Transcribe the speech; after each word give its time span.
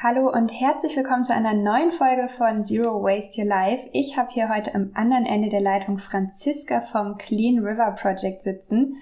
Hallo 0.00 0.30
und 0.30 0.52
herzlich 0.52 0.96
willkommen 0.96 1.24
zu 1.24 1.34
einer 1.34 1.54
neuen 1.54 1.90
Folge 1.90 2.28
von 2.28 2.64
Zero 2.64 3.02
Waste 3.02 3.40
Your 3.42 3.48
Life. 3.48 3.88
Ich 3.92 4.16
habe 4.16 4.30
hier 4.30 4.48
heute 4.48 4.72
am 4.76 4.92
anderen 4.94 5.26
Ende 5.26 5.48
der 5.48 5.60
Leitung 5.60 5.98
Franziska 5.98 6.82
vom 6.82 7.18
Clean 7.18 7.58
River 7.58 7.96
Project 8.00 8.42
sitzen. 8.42 8.94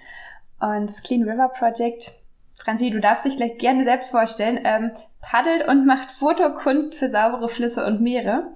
Und 0.59 0.89
das 0.89 1.03
Clean 1.03 1.21
River 1.21 1.49
Project, 1.49 2.13
Franzi, 2.55 2.89
du 2.89 2.99
darfst 2.99 3.25
dich 3.25 3.37
gleich 3.37 3.59
gerne 3.59 3.83
selbst 3.83 4.09
vorstellen, 4.09 4.59
ähm, 4.63 4.91
paddelt 5.21 5.67
und 5.67 5.85
macht 5.85 6.09
Fotokunst 6.09 6.95
für 6.95 7.11
saubere 7.11 7.47
Flüsse 7.47 7.85
und 7.85 8.01
Meere. 8.01 8.51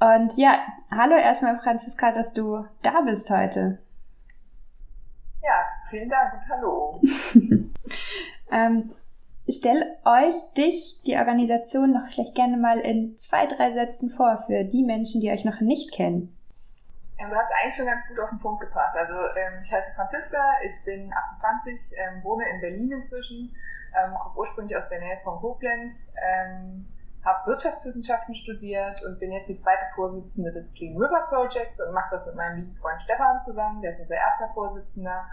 Und 0.00 0.36
ja, 0.36 0.54
hallo 0.90 1.14
erstmal 1.14 1.60
Franziska, 1.60 2.10
dass 2.10 2.32
du 2.32 2.66
da 2.82 3.02
bist 3.02 3.30
heute. 3.30 3.78
Ja, 5.40 5.64
vielen 5.90 6.08
Dank 6.08 6.32
und 6.34 6.48
hallo. 6.48 7.00
ähm, 8.50 8.90
stell 9.48 9.82
euch, 10.04 10.34
dich, 10.56 11.02
die 11.06 11.16
Organisation 11.16 11.92
noch 11.92 12.06
vielleicht 12.12 12.34
gerne 12.34 12.56
mal 12.56 12.78
in 12.78 13.16
zwei, 13.16 13.46
drei 13.46 13.72
Sätzen 13.72 14.10
vor 14.10 14.44
für 14.46 14.64
die 14.64 14.84
Menschen, 14.84 15.20
die 15.20 15.30
euch 15.30 15.44
noch 15.44 15.60
nicht 15.60 15.92
kennen. 15.92 16.36
Ähm, 17.18 17.30
du 17.30 17.36
hast 17.36 17.50
eigentlich 17.60 17.76
schon 17.76 17.86
ganz 17.86 18.02
gut 18.08 18.18
auf 18.20 18.30
den 18.30 18.38
Punkt 18.38 18.60
gebracht. 18.60 18.96
Also 18.96 19.14
ähm, 19.36 19.62
ich 19.62 19.72
heiße 19.72 19.90
Franziska, 19.94 20.42
ich 20.64 20.74
bin 20.84 21.12
28, 21.12 21.92
ähm, 21.96 22.22
wohne 22.22 22.44
in 22.48 22.60
Berlin 22.60 22.92
inzwischen, 22.92 23.54
komme 23.92 24.36
ursprünglich 24.36 24.76
aus 24.76 24.88
der 24.88 25.00
Nähe 25.00 25.18
von 25.22 25.38
Koblenz, 25.38 26.14
habe 27.24 27.46
Wirtschaftswissenschaften 27.46 28.34
studiert 28.34 29.02
und 29.04 29.20
bin 29.20 29.32
jetzt 29.32 29.48
die 29.48 29.56
zweite 29.56 29.84
Vorsitzende 29.94 30.50
des 30.50 30.72
Clean 30.74 30.96
River 30.96 31.26
Projects 31.28 31.80
und 31.80 31.92
mache 31.92 32.08
das 32.10 32.26
mit 32.26 32.36
meinem 32.36 32.56
lieben 32.56 32.76
Freund 32.76 33.00
Stefan 33.02 33.40
zusammen, 33.42 33.80
der 33.82 33.90
ist 33.90 34.00
unser 34.00 34.16
erster 34.16 34.48
Vorsitzender. 34.54 35.26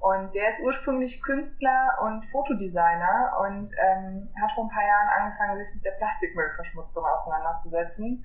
Und 0.00 0.34
der 0.34 0.48
ist 0.48 0.60
ursprünglich 0.60 1.22
Künstler 1.22 1.98
und 2.02 2.24
Fotodesigner 2.32 3.36
und 3.46 3.70
ähm, 3.84 4.30
hat 4.40 4.52
vor 4.52 4.64
ein 4.64 4.70
paar 4.70 4.86
Jahren 4.86 5.08
angefangen, 5.20 5.62
sich 5.62 5.74
mit 5.74 5.84
der 5.84 5.92
Plastikmüllverschmutzung 5.98 7.04
auseinanderzusetzen 7.04 8.24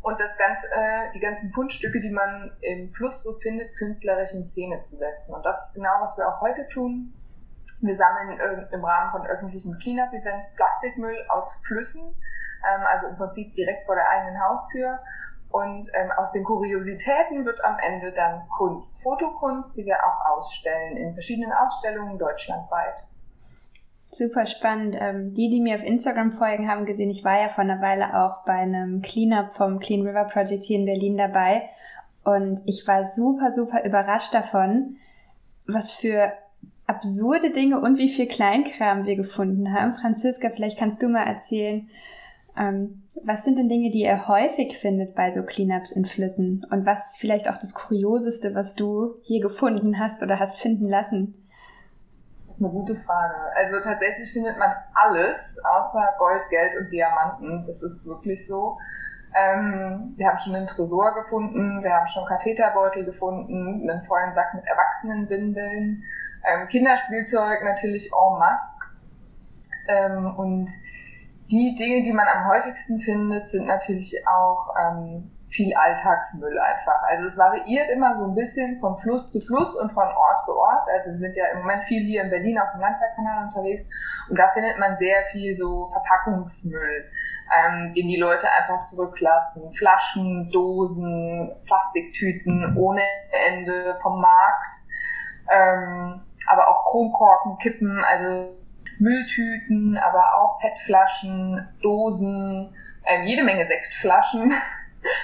und 0.00 0.20
das 0.20 0.36
ganze, 0.38 0.66
äh, 0.70 1.10
die 1.12 1.20
ganzen 1.20 1.52
Fundstücke, 1.52 2.00
die 2.00 2.10
man 2.10 2.52
im 2.60 2.94
Fluss 2.94 3.24
so 3.24 3.34
findet, 3.40 3.76
künstlerisch 3.76 4.32
in 4.32 4.46
Szene 4.46 4.80
zu 4.80 4.96
setzen. 4.96 5.34
Und 5.34 5.44
das 5.44 5.68
ist 5.68 5.74
genau, 5.74 6.00
was 6.00 6.16
wir 6.16 6.28
auch 6.28 6.40
heute 6.40 6.68
tun. 6.68 7.12
Wir 7.82 7.96
sammeln 7.96 8.38
äh, 8.38 8.72
im 8.72 8.84
Rahmen 8.84 9.10
von 9.10 9.26
öffentlichen 9.26 9.76
Cleanup-Events 9.80 10.54
Plastikmüll 10.54 11.16
aus 11.28 11.60
Flüssen, 11.66 12.14
ähm, 12.64 12.82
also 12.86 13.08
im 13.08 13.16
Prinzip 13.16 13.54
direkt 13.56 13.86
vor 13.86 13.96
der 13.96 14.08
eigenen 14.08 14.40
Haustür 14.40 15.00
und 15.50 15.86
ähm, 15.94 16.10
aus 16.16 16.32
den 16.32 16.44
Kuriositäten 16.44 17.44
wird 17.44 17.64
am 17.64 17.76
Ende 17.78 18.12
dann 18.12 18.42
Kunst, 18.56 19.02
Fotokunst, 19.02 19.76
die 19.76 19.86
wir 19.86 19.96
auch 20.04 20.36
ausstellen 20.36 20.96
in 20.96 21.14
verschiedenen 21.14 21.52
Ausstellungen 21.52 22.18
deutschlandweit. 22.18 22.94
Super 24.10 24.46
spannend. 24.46 24.96
Ähm, 25.00 25.34
die, 25.34 25.50
die 25.50 25.60
mir 25.60 25.76
auf 25.76 25.84
Instagram 25.84 26.32
folgen, 26.32 26.70
haben 26.70 26.86
gesehen, 26.86 27.10
ich 27.10 27.24
war 27.24 27.40
ja 27.40 27.48
vor 27.48 27.64
einer 27.64 27.80
Weile 27.80 28.22
auch 28.22 28.44
bei 28.44 28.54
einem 28.54 29.02
Cleanup 29.02 29.54
vom 29.54 29.80
Clean 29.80 30.06
River 30.06 30.24
Project 30.24 30.64
hier 30.64 30.78
in 30.78 30.86
Berlin 30.86 31.16
dabei. 31.16 31.68
Und 32.24 32.62
ich 32.66 32.86
war 32.86 33.04
super, 33.04 33.52
super 33.52 33.84
überrascht 33.84 34.34
davon, 34.34 34.96
was 35.66 35.92
für 35.92 36.32
absurde 36.86 37.50
Dinge 37.50 37.80
und 37.80 37.98
wie 37.98 38.08
viel 38.08 38.26
Kleinkram 38.26 39.06
wir 39.06 39.16
gefunden 39.16 39.74
haben. 39.74 39.94
Franziska, 39.94 40.50
vielleicht 40.50 40.78
kannst 40.78 41.02
du 41.02 41.08
mal 41.08 41.24
erzählen, 41.24 41.88
ähm, 42.58 43.02
was 43.24 43.44
sind 43.44 43.58
denn 43.58 43.68
Dinge, 43.68 43.90
die 43.90 44.02
ihr 44.02 44.28
häufig 44.28 44.78
findet 44.78 45.14
bei 45.14 45.32
so 45.32 45.42
Cleanups 45.42 45.92
in 45.92 46.04
Flüssen? 46.04 46.66
Und 46.70 46.86
was 46.86 47.12
ist 47.12 47.20
vielleicht 47.20 47.50
auch 47.50 47.58
das 47.58 47.74
Kurioseste, 47.74 48.54
was 48.54 48.74
du 48.74 49.16
hier 49.22 49.40
gefunden 49.40 49.98
hast 49.98 50.22
oder 50.22 50.38
hast 50.38 50.60
finden 50.60 50.88
lassen? 50.88 51.46
Das 52.46 52.56
ist 52.56 52.62
eine 52.62 52.72
gute 52.72 52.96
Frage. 52.96 53.34
Also 53.56 53.80
tatsächlich 53.80 54.32
findet 54.32 54.58
man 54.58 54.72
alles 54.94 55.56
außer 55.64 56.14
Gold, 56.18 56.42
Geld 56.50 56.72
und 56.80 56.90
Diamanten. 56.90 57.66
Das 57.66 57.82
ist 57.82 58.04
wirklich 58.04 58.46
so. 58.46 58.78
Ähm, 59.34 60.14
wir 60.16 60.26
haben 60.26 60.38
schon 60.38 60.54
einen 60.54 60.66
Tresor 60.66 61.14
gefunden, 61.14 61.82
wir 61.82 61.92
haben 61.92 62.08
schon 62.08 62.26
Katheterbeutel 62.26 63.04
gefunden, 63.04 63.88
einen 63.88 64.02
vollen 64.06 64.34
Sack 64.34 64.54
mit 64.54 64.64
Erwachsenenwindeln, 64.66 66.02
ähm, 66.44 66.68
Kinderspielzeug 66.68 67.62
natürlich 67.62 68.10
en 68.10 68.38
masse. 68.38 68.74
Ähm, 69.88 70.34
und 70.36 70.70
die 71.50 71.74
Dinge, 71.74 72.04
die 72.04 72.12
man 72.12 72.26
am 72.28 72.48
häufigsten 72.48 73.00
findet, 73.00 73.50
sind 73.50 73.66
natürlich 73.66 74.14
auch 74.26 74.74
ähm, 74.78 75.30
viel 75.50 75.74
Alltagsmüll 75.74 76.58
einfach. 76.58 77.02
Also 77.08 77.24
es 77.24 77.38
variiert 77.38 77.88
immer 77.90 78.14
so 78.14 78.24
ein 78.24 78.34
bisschen 78.34 78.78
von 78.80 78.98
Fluss 78.98 79.30
zu 79.30 79.40
Fluss 79.40 79.74
und 79.80 79.92
von 79.92 80.06
Ort 80.06 80.44
zu 80.44 80.54
Ort. 80.54 80.86
Also 80.94 81.10
wir 81.10 81.16
sind 81.16 81.36
ja 81.36 81.46
im 81.52 81.60
Moment 81.60 81.84
viel 81.84 82.04
hier 82.04 82.22
in 82.22 82.30
Berlin 82.30 82.58
auf 82.58 82.72
dem 82.72 82.80
Landwehrkanal 82.80 83.46
unterwegs 83.46 83.84
und 84.28 84.38
da 84.38 84.48
findet 84.52 84.78
man 84.78 84.98
sehr 84.98 85.22
viel 85.32 85.56
so 85.56 85.90
Verpackungsmüll, 85.92 87.10
ähm, 87.56 87.94
den 87.94 88.08
die 88.08 88.20
Leute 88.20 88.46
einfach 88.52 88.82
zurücklassen. 88.82 89.72
Flaschen, 89.72 90.50
Dosen, 90.52 91.50
Plastiktüten 91.64 92.76
ohne 92.76 93.02
Ende 93.48 93.98
vom 94.02 94.20
Markt, 94.20 94.76
ähm, 95.50 96.20
aber 96.46 96.68
auch 96.68 96.84
Kronkorken, 96.90 97.56
Kippen, 97.58 98.04
also 98.04 98.54
Mülltüten, 99.00 99.96
aber 99.96 100.34
auch 100.36 100.58
PET-Flaschen, 100.60 101.68
Dosen, 101.82 102.74
äh, 103.04 103.22
jede 103.24 103.44
Menge 103.44 103.66
Sektflaschen. 103.66 104.52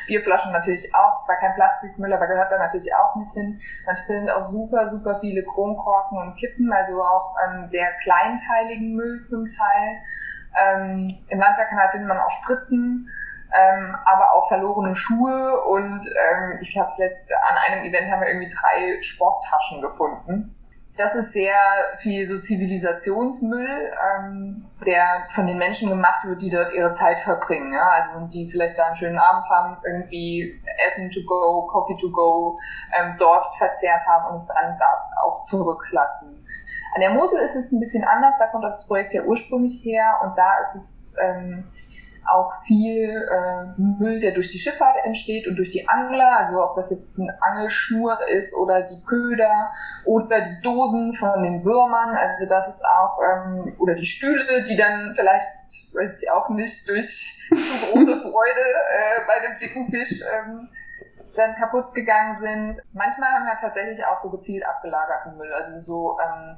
Bierflaschen 0.06 0.52
natürlich 0.52 0.94
auch, 0.94 1.24
zwar 1.24 1.36
kein 1.36 1.54
Plastikmüll, 1.54 2.12
aber 2.12 2.26
gehört 2.28 2.52
da 2.52 2.58
natürlich 2.58 2.94
auch 2.94 3.16
nicht 3.16 3.32
hin. 3.32 3.60
Man 3.86 3.96
findet 4.06 4.30
auch 4.30 4.46
super, 4.46 4.88
super 4.88 5.18
viele 5.20 5.42
Kronkorken 5.42 6.18
und 6.18 6.36
Kippen, 6.36 6.72
also 6.72 7.02
auch 7.02 7.34
ähm, 7.44 7.68
sehr 7.68 7.88
kleinteiligen 8.02 8.94
Müll 8.94 9.24
zum 9.24 9.46
Teil. 9.46 10.00
Ähm, 10.56 11.18
Im 11.28 11.40
Landwehrkanal 11.40 11.90
findet 11.90 12.08
man 12.08 12.18
auch 12.18 12.30
Spritzen, 12.30 13.10
ähm, 13.52 13.96
aber 14.04 14.32
auch 14.34 14.48
verlorene 14.48 14.94
Schuhe 14.94 15.60
und 15.64 16.06
ähm, 16.06 16.58
ich 16.60 16.72
glaube, 16.72 16.92
an 16.92 17.56
einem 17.66 17.84
Event 17.84 18.10
haben 18.10 18.20
wir 18.20 18.28
irgendwie 18.28 18.50
drei 18.54 19.02
Sporttaschen 19.02 19.82
gefunden 19.82 20.54
das 20.96 21.14
ist 21.16 21.32
sehr 21.32 21.56
viel 21.98 22.28
so 22.28 22.40
Zivilisationsmüll, 22.40 23.92
ähm, 24.16 24.64
der 24.86 25.26
von 25.34 25.46
den 25.46 25.58
Menschen 25.58 25.88
gemacht 25.88 26.24
wird, 26.24 26.40
die 26.40 26.50
dort 26.50 26.72
ihre 26.72 26.92
Zeit 26.92 27.18
verbringen. 27.20 27.72
Ja? 27.72 27.88
Also 27.88 28.26
die 28.28 28.48
vielleicht 28.48 28.78
da 28.78 28.86
einen 28.86 28.96
schönen 28.96 29.18
Abend 29.18 29.48
haben, 29.50 29.76
irgendwie 29.84 30.60
Essen 30.86 31.10
to 31.10 31.20
go, 31.26 31.66
Coffee 31.66 31.96
to 31.96 32.10
go, 32.12 32.58
ähm, 32.96 33.16
dort 33.18 33.56
verzehrt 33.56 34.06
haben 34.06 34.30
und 34.30 34.36
es 34.36 34.46
dann 34.46 34.78
da 34.78 34.86
auch 35.24 35.42
zurücklassen. 35.42 36.46
An 36.94 37.00
der 37.00 37.10
Mosel 37.10 37.40
ist 37.40 37.56
es 37.56 37.72
ein 37.72 37.80
bisschen 37.80 38.04
anders, 38.04 38.34
da 38.38 38.46
kommt 38.46 38.62
das 38.62 38.86
Projekt 38.86 39.14
ja 39.14 39.22
ursprünglich 39.24 39.84
her 39.84 40.20
und 40.22 40.38
da 40.38 40.58
ist 40.60 40.76
es 40.76 41.14
ähm, 41.20 41.64
auch 42.26 42.52
viel 42.66 43.10
äh, 43.10 43.80
Müll, 43.80 44.20
der 44.20 44.32
durch 44.32 44.50
die 44.50 44.58
Schifffahrt 44.58 44.96
entsteht 45.04 45.46
und 45.46 45.56
durch 45.56 45.70
die 45.70 45.88
Angler, 45.88 46.38
also 46.38 46.62
ob 46.62 46.76
das 46.76 46.90
jetzt 46.90 47.18
eine 47.18 47.36
Angelschnur 47.42 48.18
ist 48.28 48.54
oder 48.54 48.82
die 48.82 49.02
Köder 49.04 49.70
oder 50.04 50.40
die 50.40 50.60
Dosen 50.62 51.14
von 51.14 51.42
den 51.42 51.64
Würmern, 51.64 52.16
also 52.16 52.46
das 52.46 52.68
ist 52.68 52.84
auch, 52.84 53.18
ähm, 53.22 53.76
oder 53.78 53.94
die 53.94 54.06
Stühle, 54.06 54.64
die 54.64 54.76
dann 54.76 55.14
vielleicht, 55.14 55.48
weiß 55.94 56.22
ich 56.22 56.30
auch 56.30 56.48
nicht, 56.50 56.88
durch 56.88 57.40
große 57.50 58.20
Freude 58.20 58.64
äh, 58.90 59.26
bei 59.26 59.46
dem 59.46 59.58
dicken 59.58 59.90
Fisch 59.90 60.20
ähm, 60.20 60.68
dann 61.36 61.54
kaputt 61.56 61.94
gegangen 61.94 62.38
sind. 62.40 62.82
Manchmal 62.92 63.30
haben 63.30 63.46
wir 63.46 63.56
tatsächlich 63.56 64.04
auch 64.04 64.16
so 64.16 64.30
gezielt 64.30 64.64
abgelagerten 64.66 65.36
Müll, 65.36 65.52
also 65.52 65.78
so 65.78 66.18
ähm, 66.20 66.56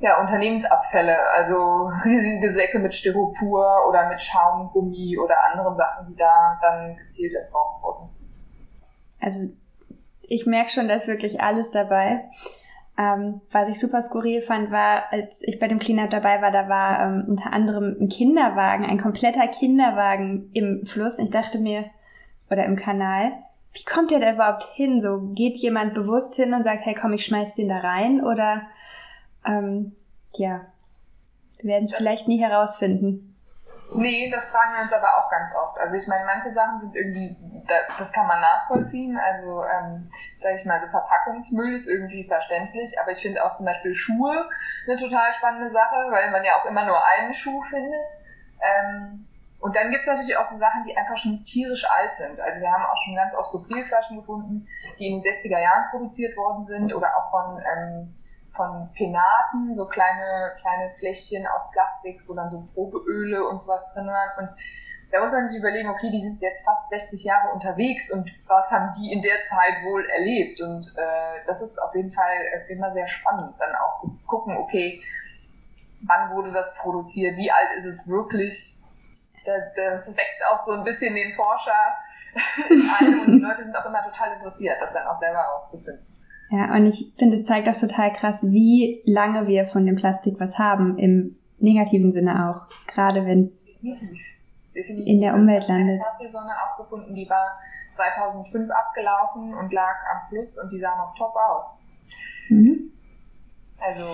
ja, 0.00 0.20
Unternehmensabfälle, 0.20 1.16
also 1.34 1.90
riesige 2.04 2.52
Säcke 2.52 2.78
mit 2.78 2.94
Styropor 2.94 3.88
oder 3.88 4.08
mit 4.08 4.20
Schaumgummi 4.20 5.18
oder 5.18 5.36
anderen 5.50 5.76
Sachen, 5.76 6.06
die 6.08 6.16
da 6.16 6.58
dann 6.62 6.96
gezielt 6.96 7.34
entsorgt 7.34 7.82
sind. 8.08 8.18
Also 9.20 9.40
ich 10.22 10.46
merke 10.46 10.70
schon, 10.70 10.88
da 10.88 10.94
ist 10.94 11.08
wirklich 11.08 11.40
alles 11.40 11.70
dabei. 11.70 12.24
Ähm, 12.96 13.40
was 13.52 13.68
ich 13.68 13.78
super 13.78 14.02
skurril 14.02 14.42
fand, 14.42 14.70
war, 14.70 15.04
als 15.12 15.46
ich 15.46 15.60
bei 15.60 15.68
dem 15.68 15.78
Cleanup 15.78 16.10
dabei 16.10 16.42
war, 16.42 16.50
da 16.50 16.68
war 16.68 17.00
ähm, 17.00 17.24
unter 17.28 17.52
anderem 17.52 17.96
ein 18.00 18.08
Kinderwagen, 18.08 18.84
ein 18.84 19.00
kompletter 19.00 19.46
Kinderwagen 19.46 20.50
im 20.52 20.84
Fluss. 20.84 21.18
Und 21.18 21.26
ich 21.26 21.30
dachte 21.30 21.58
mir, 21.58 21.84
oder 22.50 22.64
im 22.64 22.76
Kanal, 22.76 23.32
wie 23.72 23.84
kommt 23.84 24.10
der 24.10 24.20
da 24.20 24.32
überhaupt 24.32 24.64
hin? 24.64 25.00
So 25.00 25.30
geht 25.32 25.56
jemand 25.58 25.94
bewusst 25.94 26.34
hin 26.34 26.54
und 26.54 26.64
sagt, 26.64 26.84
hey 26.84 26.94
komm, 26.94 27.12
ich 27.12 27.24
schmeiß 27.24 27.54
den 27.54 27.68
da 27.68 27.78
rein? 27.78 28.24
Oder 28.24 28.62
ähm, 29.44 29.96
ja, 30.34 30.66
wir 31.58 31.70
werden 31.70 31.84
es 31.84 31.94
vielleicht 31.94 32.28
nie 32.28 32.40
herausfinden. 32.40 33.28
Nee, 33.94 34.30
das 34.30 34.46
fragen 34.46 34.74
wir 34.74 34.82
uns 34.82 34.92
aber 34.92 35.08
auch 35.16 35.30
ganz 35.30 35.50
oft. 35.54 35.78
Also 35.78 35.96
ich 35.96 36.06
meine, 36.06 36.24
manche 36.26 36.52
Sachen 36.52 36.78
sind 36.78 36.94
irgendwie, 36.94 37.34
das 37.98 38.12
kann 38.12 38.26
man 38.26 38.40
nachvollziehen. 38.40 39.18
Also, 39.18 39.64
ähm, 39.64 40.10
sag 40.42 40.56
ich 40.56 40.64
mal, 40.66 40.80
so 40.80 40.88
Verpackungsmüll 40.88 41.74
ist 41.74 41.88
irgendwie 41.88 42.24
verständlich, 42.24 43.00
aber 43.00 43.12
ich 43.12 43.18
finde 43.18 43.42
auch 43.44 43.56
zum 43.56 43.64
Beispiel 43.64 43.94
Schuhe 43.94 44.48
eine 44.86 44.98
total 44.98 45.32
spannende 45.32 45.70
Sache, 45.70 45.96
weil 46.10 46.30
man 46.30 46.44
ja 46.44 46.52
auch 46.60 46.66
immer 46.66 46.84
nur 46.84 46.98
einen 47.06 47.32
Schuh 47.32 47.62
findet. 47.62 48.04
Ähm, 48.60 49.26
und 49.60 49.74
dann 49.74 49.90
gibt's 49.90 50.06
natürlich 50.06 50.36
auch 50.36 50.44
so 50.44 50.56
Sachen, 50.56 50.84
die 50.84 50.96
einfach 50.96 51.16
schon 51.16 51.42
tierisch 51.44 51.84
alt 51.90 52.12
sind. 52.12 52.38
Also 52.40 52.60
wir 52.60 52.70
haben 52.70 52.84
auch 52.84 52.96
schon 53.04 53.16
ganz 53.16 53.34
oft 53.34 53.50
so 53.50 53.62
Bierflaschen 53.64 54.18
gefunden, 54.18 54.68
die 54.98 55.08
in 55.08 55.22
den 55.22 55.32
60er 55.32 55.60
Jahren 55.60 55.90
produziert 55.90 56.36
worden 56.36 56.64
sind 56.64 56.94
oder 56.94 57.08
auch 57.16 57.30
von 57.30 57.58
ähm, 57.58 58.14
von 58.58 58.90
Penaten, 58.92 59.74
so 59.74 59.86
kleine, 59.86 60.52
kleine 60.60 60.90
Fläschchen 60.98 61.46
aus 61.46 61.70
Plastik, 61.70 62.20
wo 62.26 62.34
dann 62.34 62.50
so 62.50 62.68
Probeöle 62.74 63.46
und 63.46 63.60
sowas 63.60 63.82
drin 63.94 64.08
waren. 64.08 64.30
Und 64.40 64.50
da 65.12 65.20
muss 65.20 65.32
man 65.32 65.46
sich 65.46 65.58
überlegen, 65.58 65.88
okay, 65.88 66.10
die 66.10 66.20
sind 66.20 66.42
jetzt 66.42 66.64
fast 66.64 66.90
60 66.90 67.24
Jahre 67.24 67.52
unterwegs 67.54 68.10
und 68.10 68.28
was 68.46 68.68
haben 68.70 68.92
die 68.98 69.12
in 69.12 69.22
der 69.22 69.40
Zeit 69.48 69.84
wohl 69.84 70.04
erlebt? 70.10 70.60
Und 70.60 70.92
äh, 70.98 71.44
das 71.46 71.62
ist 71.62 71.78
auf 71.78 71.94
jeden 71.94 72.10
Fall 72.10 72.36
immer 72.68 72.90
sehr 72.90 73.06
spannend, 73.06 73.54
dann 73.58 73.74
auch 73.76 73.98
zu 74.00 74.18
gucken, 74.26 74.56
okay, 74.58 75.00
wann 76.02 76.34
wurde 76.34 76.52
das 76.52 76.74
produziert, 76.74 77.36
wie 77.36 77.50
alt 77.50 77.70
ist 77.78 77.86
es 77.86 78.08
wirklich? 78.08 78.74
Das 79.46 80.14
weckt 80.14 80.44
auch 80.50 80.58
so 80.58 80.72
ein 80.72 80.84
bisschen 80.84 81.14
den 81.14 81.34
Forscher 81.34 81.96
ein 83.00 83.20
und 83.20 83.32
die 83.32 83.38
Leute 83.38 83.64
sind 83.64 83.74
auch 83.74 83.86
immer 83.86 84.02
total 84.04 84.34
interessiert, 84.34 84.80
das 84.80 84.92
dann 84.92 85.06
auch 85.06 85.16
selber 85.16 85.38
herauszufinden. 85.38 86.17
Ja, 86.50 86.74
und 86.74 86.86
ich 86.86 87.12
finde, 87.18 87.36
es 87.36 87.44
zeigt 87.44 87.68
auch 87.68 87.78
total 87.78 88.12
krass, 88.12 88.38
wie 88.42 89.02
lange 89.04 89.46
wir 89.46 89.66
von 89.66 89.84
dem 89.84 89.96
Plastik 89.96 90.40
was 90.40 90.58
haben, 90.58 90.98
im 90.98 91.36
negativen 91.58 92.12
Sinne 92.12 92.48
auch. 92.48 92.86
Gerade 92.86 93.26
wenn 93.26 93.42
es 93.42 93.76
in 94.72 95.20
der 95.20 95.34
Umwelt 95.34 95.68
landet. 95.68 96.00
Ich 96.00 96.06
habe 96.06 96.24
die 96.24 96.30
Sonne 96.30 96.52
aufgefunden, 96.62 97.14
die 97.14 97.28
war 97.28 97.58
2005 97.92 98.70
abgelaufen 98.70 99.54
und 99.54 99.72
lag 99.72 99.94
am 100.12 100.28
Fluss 100.28 100.58
und 100.62 100.70
die 100.72 100.78
sah 100.78 100.96
noch 100.96 101.14
top 101.14 101.34
aus. 101.34 101.82
Mhm. 102.48 102.92
Also 103.80 104.04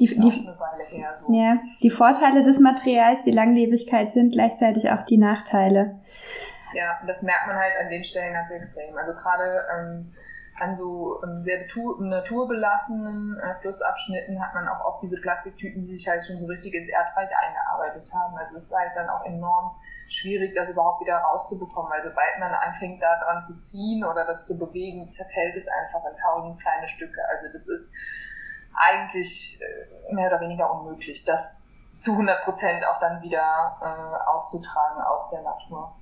die, 0.00 0.06
die, 0.06 0.30
her, 0.30 1.18
so. 1.18 1.32
ja, 1.32 1.58
die 1.82 1.90
Vorteile 1.90 2.42
des 2.42 2.58
Materials, 2.58 3.24
die 3.24 3.30
Langlebigkeit 3.30 4.12
sind 4.12 4.32
gleichzeitig 4.32 4.90
auch 4.90 5.04
die 5.04 5.18
Nachteile. 5.18 6.00
Ja, 6.74 6.98
und 7.00 7.08
das 7.08 7.22
merkt 7.22 7.46
man 7.46 7.56
halt 7.56 7.72
an 7.80 7.88
den 7.88 8.02
Stellen 8.04 8.32
ganz 8.32 8.50
extrem. 8.50 8.96
Also 8.96 9.12
gerade 9.12 9.64
ähm, 9.76 10.12
an 10.60 10.74
so 10.74 11.22
ähm, 11.22 11.42
sehr 11.42 11.66
naturbelassenen 11.98 13.38
äh, 13.38 13.54
Flussabschnitten 13.60 14.40
hat 14.40 14.54
man 14.54 14.68
auch 14.68 14.84
oft 14.84 15.02
diese 15.02 15.20
Plastiktüten, 15.20 15.82
die 15.82 15.96
sich 15.96 16.08
halt 16.08 16.24
schon 16.26 16.38
so 16.38 16.46
richtig 16.46 16.74
ins 16.74 16.88
Erdreich 16.88 17.30
eingearbeitet 17.36 18.10
haben. 18.12 18.36
Also 18.36 18.56
es 18.56 18.64
ist 18.64 18.74
halt 18.74 18.92
dann 18.96 19.08
auch 19.08 19.24
enorm 19.24 19.76
schwierig, 20.08 20.54
das 20.54 20.68
überhaupt 20.68 21.00
wieder 21.00 21.18
rauszubekommen, 21.18 21.90
weil 21.90 22.02
sobald 22.02 22.38
man 22.38 22.52
anfängt, 22.52 23.02
da 23.02 23.18
dran 23.24 23.42
zu 23.42 23.60
ziehen 23.60 24.04
oder 24.04 24.24
das 24.24 24.46
zu 24.46 24.58
bewegen, 24.58 25.12
zerfällt 25.12 25.56
es 25.56 25.68
einfach 25.68 26.04
in 26.10 26.16
tausend 26.16 26.60
kleine 26.60 26.88
Stücke. 26.88 27.20
Also 27.30 27.46
das 27.52 27.68
ist 27.68 27.94
eigentlich 28.74 29.60
äh, 29.60 30.14
mehr 30.14 30.28
oder 30.28 30.40
weniger 30.40 30.70
unmöglich, 30.72 31.24
das 31.24 31.62
zu 32.00 32.12
100 32.12 32.44
Prozent 32.44 32.84
auch 32.86 33.00
dann 33.00 33.22
wieder 33.22 33.76
äh, 33.82 34.28
auszutragen 34.30 35.02
aus 35.02 35.30
der 35.30 35.42
Natur. 35.42 35.92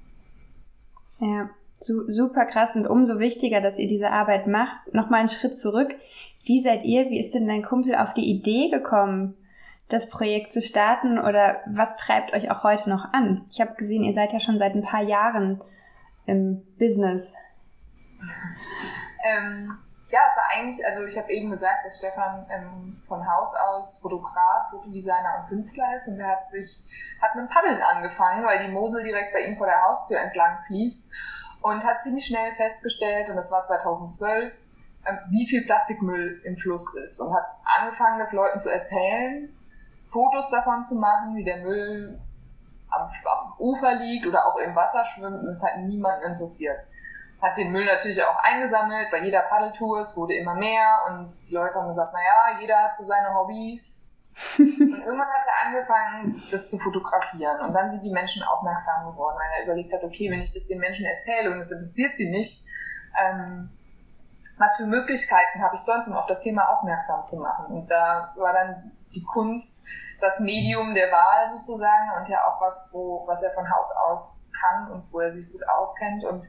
Ja, 1.19 1.49
su 1.81 2.09
super 2.09 2.47
krass 2.47 2.77
und 2.77 2.87
umso 2.87 3.19
wichtiger, 3.19 3.61
dass 3.61 3.79
ihr 3.79 3.87
diese 3.87 4.11
Arbeit 4.11 4.47
macht. 4.47 4.95
Nochmal 4.95 5.21
einen 5.21 5.29
Schritt 5.29 5.57
zurück. 5.57 5.95
Wie 6.45 6.61
seid 6.61 6.85
ihr, 6.85 7.11
wie 7.11 7.21
ist 7.21 7.35
denn 7.35 7.47
dein 7.47 7.63
Kumpel 7.63 7.95
auf 7.95 8.15
die 8.15 8.31
Idee 8.31 8.71
gekommen, 8.71 9.37
das 9.89 10.09
Projekt 10.11 10.53
zu 10.53 10.63
starten 10.63 11.19
oder 11.19 11.61
was 11.67 11.97
treibt 11.97 12.35
euch 12.35 12.51
auch 12.51 12.65
heute 12.65 12.89
noch 12.89 13.13
an? 13.13 13.45
Ich 13.51 13.61
habe 13.61 13.75
gesehen, 13.75 14.03
ihr 14.03 14.15
seid 14.15 14.33
ja 14.33 14.41
schon 14.41 14.59
seit 14.59 14.75
ein 14.75 14.83
paar 14.83 15.03
Jahren 15.03 15.63
im 16.27 16.63
Business. 16.79 17.35
ähm, 19.25 19.77
ja, 20.09 20.21
es 20.31 20.37
war 20.37 20.45
eigentlich, 20.55 20.87
also 20.87 21.03
ich 21.03 21.19
habe 21.19 21.33
eben 21.33 21.51
gesagt, 21.51 21.85
dass 21.85 21.99
Stefan 21.99 22.47
ähm, 22.49 23.03
von 23.07 23.27
Haus 23.27 23.53
aus 23.55 23.99
Fotograf, 24.01 24.71
Fotodesigner 24.71 25.41
und 25.41 25.49
Künstler 25.49 25.97
ist 25.97 26.07
und 26.09 26.19
er 26.21 26.29
hat 26.29 26.51
sich, 26.51 26.85
hat 27.21 27.35
mit 27.35 27.49
Paddeln 27.51 27.83
angefangen, 27.83 28.45
weil 28.45 28.65
die 28.65 28.73
Mosel 28.73 29.03
direkt 29.03 29.33
bei 29.33 29.41
ihm 29.41 29.57
vor 29.57 29.67
der 29.67 29.83
Haustür 29.83 30.21
entlang 30.21 30.59
fließt 30.69 31.11
und 31.61 31.85
hat 31.85 32.03
ziemlich 32.03 32.27
schnell 32.27 32.55
festgestellt, 32.57 33.31
und 33.31 33.37
das 33.37 33.51
war 33.51 33.65
2012, 33.65 34.53
ähm, 35.07 35.19
wie 35.31 35.47
viel 35.47 35.65
Plastikmüll 35.65 36.41
im 36.45 36.57
Fluss 36.57 36.95
ist 36.97 37.21
und 37.21 37.35
hat 37.35 37.51
angefangen, 37.79 38.19
das 38.19 38.33
Leuten 38.33 38.59
zu 38.61 38.71
erzählen, 38.71 39.55
Fotos 40.09 40.49
davon 40.51 40.83
zu 40.83 40.95
machen, 40.97 41.37
wie 41.37 41.45
der 41.45 41.59
Müll 41.59 42.19
am, 42.91 43.03
am 43.03 43.53
Ufer 43.59 43.95
liegt 43.97 44.27
oder 44.27 44.47
auch 44.47 44.57
im 44.57 44.75
Wasser 44.75 45.05
schwimmt 45.05 45.43
und 45.43 45.49
es 45.49 45.63
hat 45.63 45.79
niemanden 45.79 46.33
interessiert. 46.33 46.79
Hat 47.41 47.57
den 47.57 47.71
Müll 47.71 47.85
natürlich 47.85 48.23
auch 48.23 48.43
eingesammelt 48.43 49.11
bei 49.11 49.23
jeder 49.23 49.41
Paddeltour, 49.41 50.01
es 50.01 50.17
wurde 50.17 50.35
immer 50.35 50.55
mehr 50.55 51.01
und 51.09 51.29
die 51.49 51.55
Leute 51.55 51.79
haben 51.79 51.89
gesagt, 51.89 52.13
naja, 52.13 52.59
jeder 52.61 52.83
hat 52.83 52.97
so 52.97 53.05
seine 53.05 53.35
Hobbys, 53.35 54.06
und 54.59 54.69
irgendwann 54.79 55.29
hat 55.29 55.47
er 55.47 55.67
angefangen, 55.67 56.43
das 56.51 56.69
zu 56.69 56.79
fotografieren. 56.79 57.61
Und 57.61 57.73
dann 57.73 57.91
sind 57.91 58.05
die 58.05 58.13
Menschen 58.13 58.43
aufmerksam 58.43 59.11
geworden, 59.11 59.37
weil 59.39 59.61
er 59.61 59.65
überlegt 59.65 59.93
hat, 59.93 60.03
okay, 60.05 60.31
wenn 60.31 60.43
ich 60.43 60.53
das 60.53 60.67
den 60.67 60.79
Menschen 60.79 61.07
erzähle 61.07 61.53
und 61.53 61.61
es 61.61 61.71
interessiert 61.71 62.17
sie 62.17 62.31
nicht, 62.31 62.67
ähm, 63.19 63.71
was 64.59 64.77
für 64.77 64.87
Möglichkeiten 64.87 65.63
habe 65.63 65.77
ich 65.77 65.83
sonst, 65.83 66.09
um 66.09 66.15
auf 66.15 66.27
das 66.27 66.41
Thema 66.41 66.69
aufmerksam 66.69 67.25
zu 67.27 67.37
machen? 67.37 67.67
Und 67.67 67.91
da 67.91 68.33
war 68.37 68.53
dann 68.53 68.93
die 69.15 69.25
Kunst 69.25 69.87
das 70.21 70.41
Medium 70.41 70.95
der 70.95 71.11
Wahl 71.13 71.51
sozusagen 71.53 72.11
und 72.19 72.29
ja 72.29 72.47
auch 72.47 72.61
was, 72.61 72.89
wo, 72.93 73.27
was 73.27 73.43
er 73.43 73.51
von 73.53 73.71
Haus 73.71 73.91
aus 73.91 74.49
kann 74.59 74.91
und 74.91 75.13
wo 75.13 75.21
er 75.21 75.33
sich 75.33 75.51
gut 75.51 75.67
auskennt. 75.69 76.25
Und 76.25 76.49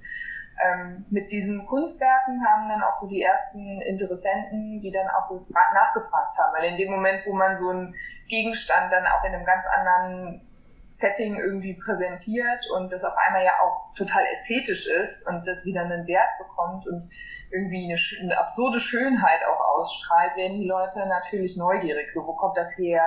ähm, 0.63 1.05
mit 1.09 1.31
diesen 1.31 1.65
Kunstwerken 1.65 2.43
haben 2.45 2.69
dann 2.69 2.83
auch 2.83 2.93
so 2.93 3.07
die 3.07 3.21
ersten 3.21 3.81
Interessenten, 3.81 4.79
die 4.79 4.91
dann 4.91 5.07
auch 5.09 5.29
nachgefragt 5.73 6.37
haben. 6.37 6.53
Weil 6.55 6.71
in 6.71 6.77
dem 6.77 6.91
Moment, 6.91 7.25
wo 7.27 7.33
man 7.33 7.55
so 7.55 7.69
einen 7.69 7.95
Gegenstand 8.27 8.91
dann 8.91 9.05
auch 9.05 9.23
in 9.23 9.33
einem 9.33 9.45
ganz 9.45 9.65
anderen 9.67 10.41
Setting 10.89 11.37
irgendwie 11.37 11.73
präsentiert 11.73 12.65
und 12.75 12.91
das 12.91 13.03
auf 13.03 13.13
einmal 13.27 13.43
ja 13.43 13.51
auch 13.63 13.93
total 13.93 14.23
ästhetisch 14.31 14.87
ist 14.87 15.27
und 15.27 15.45
das 15.45 15.65
wieder 15.65 15.81
einen 15.81 16.07
Wert 16.07 16.29
bekommt 16.39 16.87
und 16.87 17.09
irgendwie 17.51 17.85
eine, 17.85 17.99
eine 18.21 18.39
absurde 18.39 18.79
Schönheit 18.79 19.41
auch 19.45 19.59
ausstrahlt, 19.77 20.35
werden 20.35 20.59
die 20.59 20.67
Leute 20.67 21.05
natürlich 21.07 21.57
neugierig. 21.57 22.11
So, 22.11 22.25
wo 22.25 22.33
kommt 22.33 22.57
das 22.57 22.77
her? 22.77 23.03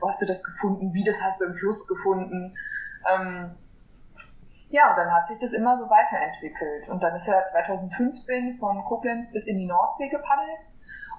Wo 0.00 0.08
hast 0.08 0.22
du 0.22 0.26
das 0.26 0.42
gefunden? 0.42 0.92
Wie 0.94 1.04
das 1.04 1.20
hast 1.22 1.40
du 1.40 1.46
im 1.46 1.54
Fluss 1.54 1.86
gefunden? 1.86 2.54
Ähm, 3.10 3.56
ja, 4.72 4.88
und 4.88 4.96
dann 4.96 5.12
hat 5.12 5.28
sich 5.28 5.38
das 5.38 5.52
immer 5.52 5.76
so 5.76 5.84
weiterentwickelt. 5.90 6.88
Und 6.88 7.02
dann 7.02 7.14
ist 7.14 7.28
er 7.28 7.46
2015 7.46 8.56
von 8.58 8.82
Koblenz 8.84 9.30
bis 9.30 9.46
in 9.46 9.58
die 9.58 9.66
Nordsee 9.66 10.08
gepaddelt. 10.08 10.60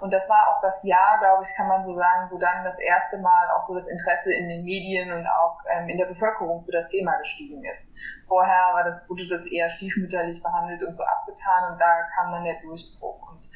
Und 0.02 0.12
das 0.12 0.28
war 0.28 0.48
auch 0.50 0.60
das 0.60 0.84
Jahr, 0.84 1.20
glaube 1.20 1.44
ich, 1.44 1.56
kann 1.56 1.68
man 1.68 1.84
so 1.84 1.96
sagen, 1.96 2.32
wo 2.32 2.40
dann 2.40 2.64
das 2.64 2.80
erste 2.80 3.20
Mal 3.20 3.52
auch 3.52 3.62
so 3.62 3.76
das 3.76 3.88
Interesse 3.88 4.34
in 4.34 4.50
den 4.50 4.66
Medien 4.66 5.14
und 5.14 5.28
auch 5.28 5.60
ähm, 5.70 5.88
in 5.88 6.00
der 6.00 6.08
Bevölkerung 6.08 6.66
für 6.66 6.72
das 6.72 6.90
Thema 6.90 7.16
gestiegen 7.20 7.64
ist. 7.64 7.96
Vorher 8.28 8.74
war 8.74 8.84
das, 8.84 9.08
wurde 9.08 9.28
das 9.28 9.46
eher 9.46 9.70
stiefmütterlich 9.70 10.42
behandelt 10.42 10.84
und 10.84 10.96
so 10.96 11.04
abgetan 11.04 11.74
und 11.74 11.80
da 11.80 12.08
kam 12.16 12.32
dann 12.32 12.44
der 12.44 12.60
Durchbruch. 12.60 13.32
Und 13.32 13.48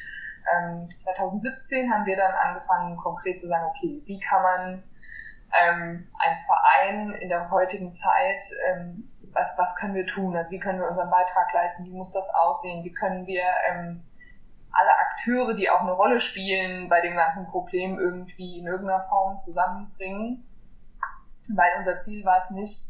ähm, 0.53 0.89
2017 0.95 1.91
haben 1.91 2.05
wir 2.05 2.15
dann 2.15 2.33
angefangen, 2.35 2.95
konkret 2.97 3.39
zu 3.39 3.47
sagen, 3.47 3.65
okay, 3.65 4.03
wie 4.05 4.19
kann 4.19 4.43
man 4.43 4.83
ähm, 5.59 6.07
ein 6.19 6.37
Verein 6.45 7.11
in 7.13 7.29
der 7.29 7.49
heutigen 7.49 7.93
Zeit 7.93 8.43
ähm, 8.69 9.09
was, 9.37 9.57
was 9.57 9.75
können 9.75 9.93
wir 9.93 10.05
tun? 10.05 10.35
Also 10.35 10.51
wie 10.51 10.59
können 10.59 10.79
wir 10.79 10.89
unseren 10.89 11.09
Beitrag 11.09 11.53
leisten? 11.53 11.85
Wie 11.85 11.95
muss 11.95 12.11
das 12.11 12.29
aussehen? 12.33 12.83
Wie 12.83 12.91
können 12.91 13.27
wir 13.27 13.43
ähm, 13.69 14.03
alle 14.71 14.97
Akteure, 14.99 15.53
die 15.53 15.69
auch 15.69 15.81
eine 15.81 15.91
Rolle 15.91 16.19
spielen 16.19 16.89
bei 16.89 17.01
dem 17.01 17.15
ganzen 17.15 17.45
Problem, 17.47 17.99
irgendwie 17.99 18.59
in 18.59 18.67
irgendeiner 18.67 19.03
Form 19.03 19.39
zusammenbringen? 19.39 20.43
Weil 21.49 21.71
unser 21.79 21.99
Ziel 22.01 22.25
war 22.25 22.39
es 22.43 22.49
nicht, 22.49 22.85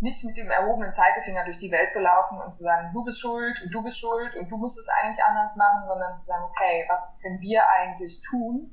nicht 0.00 0.24
mit 0.24 0.36
dem 0.36 0.50
erhobenen 0.50 0.92
Zeigefinger 0.92 1.44
durch 1.44 1.58
die 1.58 1.72
Welt 1.72 1.90
zu 1.90 2.00
laufen 2.00 2.38
und 2.38 2.52
zu 2.52 2.62
sagen, 2.62 2.90
du 2.92 3.04
bist 3.04 3.20
schuld 3.20 3.60
und 3.64 3.74
du 3.74 3.82
bist 3.82 3.98
schuld 3.98 4.36
und 4.36 4.50
du 4.50 4.56
musst 4.56 4.78
es 4.78 4.88
eigentlich 4.88 5.24
anders 5.24 5.56
machen, 5.56 5.86
sondern 5.86 6.14
zu 6.14 6.24
sagen, 6.24 6.44
okay, 6.44 6.86
was 6.88 7.18
können 7.20 7.40
wir 7.40 7.62
eigentlich 7.68 8.22
tun? 8.22 8.70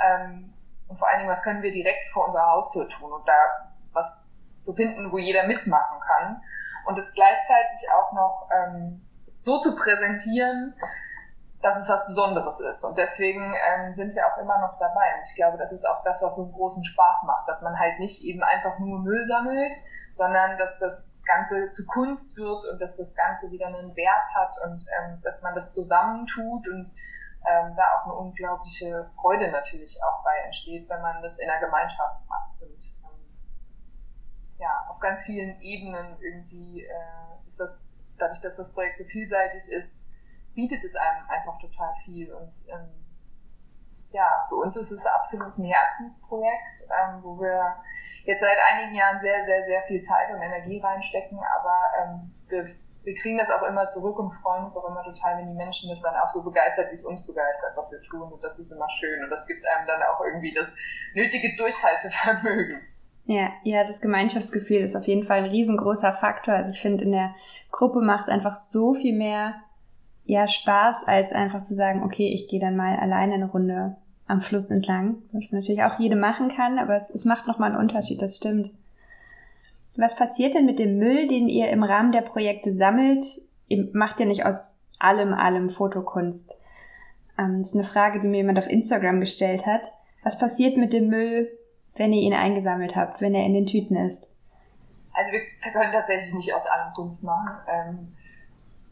Ähm, 0.00 0.54
und 0.88 0.98
vor 0.98 1.08
allen 1.08 1.18
Dingen, 1.18 1.30
was 1.30 1.42
können 1.42 1.62
wir 1.62 1.70
direkt 1.70 2.08
vor 2.12 2.26
unserer 2.26 2.50
Haustür 2.50 2.88
tun? 2.88 3.12
Und 3.12 3.28
da, 3.28 3.34
was 3.92 4.27
zu 4.60 4.74
finden, 4.74 5.12
wo 5.12 5.18
jeder 5.18 5.46
mitmachen 5.46 6.00
kann. 6.00 6.42
Und 6.86 6.98
es 6.98 7.12
gleichzeitig 7.12 7.88
auch 7.94 8.12
noch 8.12 8.48
ähm, 8.50 9.06
so 9.38 9.60
zu 9.60 9.76
präsentieren, 9.76 10.74
dass 11.62 11.76
es 11.76 11.88
was 11.88 12.06
Besonderes 12.06 12.60
ist. 12.60 12.84
Und 12.84 12.96
deswegen 12.98 13.52
ähm, 13.52 13.92
sind 13.92 14.14
wir 14.14 14.26
auch 14.26 14.38
immer 14.38 14.58
noch 14.58 14.78
dabei. 14.78 15.16
Und 15.16 15.28
ich 15.28 15.34
glaube, 15.34 15.58
das 15.58 15.72
ist 15.72 15.84
auch 15.84 16.02
das, 16.04 16.22
was 16.22 16.36
so 16.36 16.44
einen 16.44 16.52
großen 16.52 16.84
Spaß 16.84 17.24
macht, 17.24 17.48
dass 17.48 17.62
man 17.62 17.78
halt 17.78 17.98
nicht 17.98 18.22
eben 18.24 18.42
einfach 18.42 18.78
nur 18.78 19.00
Müll 19.00 19.26
sammelt, 19.26 19.72
sondern 20.12 20.56
dass 20.58 20.78
das 20.78 21.20
Ganze 21.26 21.70
zu 21.70 21.84
Kunst 21.86 22.36
wird 22.36 22.64
und 22.70 22.80
dass 22.80 22.96
das 22.96 23.14
Ganze 23.14 23.50
wieder 23.50 23.66
einen 23.66 23.94
Wert 23.96 24.34
hat 24.34 24.54
und 24.64 24.84
ähm, 24.98 25.20
dass 25.22 25.42
man 25.42 25.54
das 25.54 25.72
zusammentut 25.72 26.66
und 26.68 26.90
ähm, 27.46 27.74
da 27.76 27.82
auch 27.96 28.04
eine 28.04 28.14
unglaubliche 28.14 29.10
Freude 29.20 29.50
natürlich 29.50 29.98
auch 30.02 30.22
bei 30.24 30.36
entsteht, 30.44 30.88
wenn 30.88 31.02
man 31.02 31.22
das 31.22 31.38
in 31.38 31.46
der 31.46 31.60
Gemeinschaft 31.60 32.20
macht. 32.28 32.62
Und 32.62 32.78
ja, 34.58 34.86
auf 34.88 34.98
ganz 34.98 35.22
vielen 35.22 35.60
Ebenen 35.60 36.16
irgendwie 36.20 36.82
äh, 36.82 37.48
ist 37.48 37.60
das, 37.60 37.88
dadurch, 38.18 38.40
dass 38.40 38.56
das 38.56 38.72
Projekt 38.72 38.98
so 38.98 39.04
vielseitig 39.04 39.70
ist, 39.70 40.04
bietet 40.54 40.82
es 40.82 40.96
einem 40.96 41.28
einfach 41.28 41.58
total 41.60 41.94
viel. 42.04 42.32
Und 42.32 42.52
ähm, 42.66 42.88
ja, 44.10 44.46
für 44.48 44.56
uns 44.56 44.76
ist 44.76 44.90
es 44.90 45.06
absolut 45.06 45.56
ein 45.56 45.64
Herzensprojekt, 45.64 46.82
ähm, 46.90 47.22
wo 47.22 47.38
wir 47.40 47.76
jetzt 48.24 48.40
seit 48.40 48.58
einigen 48.72 48.94
Jahren 48.94 49.20
sehr, 49.20 49.44
sehr, 49.44 49.62
sehr 49.62 49.82
viel 49.82 50.02
Zeit 50.02 50.30
und 50.34 50.42
Energie 50.42 50.80
reinstecken, 50.80 51.38
aber 51.38 51.76
ähm, 52.02 52.34
wir, 52.48 52.74
wir 53.04 53.14
kriegen 53.14 53.38
das 53.38 53.50
auch 53.50 53.62
immer 53.62 53.86
zurück 53.88 54.18
und 54.18 54.32
freuen 54.42 54.64
uns 54.64 54.76
auch 54.76 54.88
immer 54.88 55.02
total, 55.02 55.38
wenn 55.38 55.46
die 55.46 55.54
Menschen 55.54 55.88
das 55.88 56.02
dann 56.02 56.16
auch 56.16 56.28
so 56.30 56.42
begeistert, 56.42 56.90
wie 56.90 56.94
es 56.94 57.04
uns 57.04 57.24
begeistert, 57.24 57.76
was 57.76 57.90
wir 57.90 58.02
tun. 58.02 58.32
Und 58.32 58.42
das 58.42 58.58
ist 58.58 58.70
immer 58.70 58.88
schön. 58.90 59.22
Und 59.24 59.30
das 59.30 59.46
gibt 59.46 59.64
einem 59.66 59.86
dann 59.86 60.02
auch 60.02 60.20
irgendwie 60.20 60.52
das 60.52 60.74
nötige 61.14 61.56
Durchhaltevermögen. 61.56 62.82
Ja, 63.28 63.50
ja, 63.62 63.84
das 63.84 64.00
Gemeinschaftsgefühl 64.00 64.78
ist 64.78 64.96
auf 64.96 65.06
jeden 65.06 65.22
Fall 65.22 65.40
ein 65.40 65.50
riesengroßer 65.50 66.14
Faktor. 66.14 66.54
Also 66.54 66.72
ich 66.72 66.80
finde, 66.80 67.04
in 67.04 67.12
der 67.12 67.34
Gruppe 67.70 68.00
macht 68.00 68.22
es 68.22 68.32
einfach 68.32 68.56
so 68.56 68.94
viel 68.94 69.14
mehr 69.14 69.56
ja, 70.24 70.48
Spaß, 70.48 71.06
als 71.06 71.32
einfach 71.32 71.60
zu 71.60 71.74
sagen, 71.74 72.02
okay, 72.02 72.30
ich 72.32 72.48
gehe 72.48 72.58
dann 72.58 72.74
mal 72.74 72.96
alleine 72.96 73.34
eine 73.34 73.50
Runde 73.50 73.96
am 74.26 74.40
Fluss 74.40 74.70
entlang. 74.70 75.16
Was 75.32 75.52
natürlich 75.52 75.82
auch 75.82 75.98
jede 75.98 76.16
machen 76.16 76.48
kann, 76.48 76.78
aber 76.78 76.96
es, 76.96 77.10
es 77.10 77.26
macht 77.26 77.46
nochmal 77.46 77.72
einen 77.72 77.80
Unterschied, 77.80 78.22
das 78.22 78.38
stimmt. 78.38 78.70
Was 79.94 80.16
passiert 80.16 80.54
denn 80.54 80.64
mit 80.64 80.78
dem 80.78 80.96
Müll, 80.96 81.26
den 81.26 81.48
ihr 81.48 81.68
im 81.68 81.82
Rahmen 81.82 82.12
der 82.12 82.22
Projekte 82.22 82.74
sammelt? 82.74 83.26
Ihr 83.66 83.90
macht 83.92 84.20
ja 84.20 84.26
nicht 84.26 84.46
aus 84.46 84.80
allem, 84.98 85.34
allem 85.34 85.68
Fotokunst. 85.68 86.56
Ähm, 87.38 87.58
das 87.58 87.68
ist 87.68 87.74
eine 87.74 87.84
Frage, 87.84 88.20
die 88.20 88.26
mir 88.28 88.38
jemand 88.38 88.58
auf 88.58 88.70
Instagram 88.70 89.20
gestellt 89.20 89.66
hat. 89.66 89.92
Was 90.24 90.38
passiert 90.38 90.78
mit 90.78 90.94
dem 90.94 91.08
Müll, 91.08 91.50
wenn 91.98 92.12
ihr 92.12 92.22
ihn 92.22 92.34
eingesammelt 92.34 92.96
habt, 92.96 93.20
wenn 93.20 93.34
er 93.34 93.44
in 93.44 93.54
den 93.54 93.66
Tüten 93.66 93.96
ist? 93.96 94.34
Also 95.12 95.32
wir 95.32 95.72
können 95.72 95.92
tatsächlich 95.92 96.32
nicht 96.34 96.54
aus 96.54 96.66
allem 96.66 96.92
Kunst 96.94 97.24
machen, 97.24 97.50
ähm, 97.66 98.16